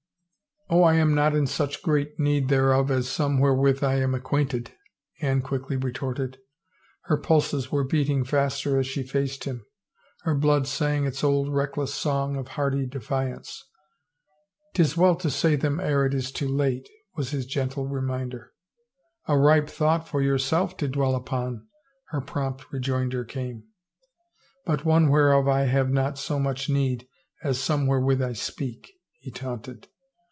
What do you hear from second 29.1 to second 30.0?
he taunted.